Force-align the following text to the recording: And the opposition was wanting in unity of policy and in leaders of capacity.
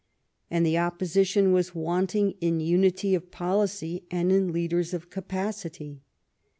And 0.49 0.65
the 0.65 0.79
opposition 0.79 1.51
was 1.53 1.75
wanting 1.75 2.31
in 2.41 2.59
unity 2.59 3.13
of 3.13 3.29
policy 3.29 4.01
and 4.09 4.31
in 4.31 4.51
leaders 4.51 4.95
of 4.95 5.11
capacity. 5.11 6.01